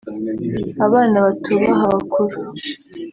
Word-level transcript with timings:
abana 0.85 1.17
batubaha 1.25 1.83
abakuru…” 1.87 2.37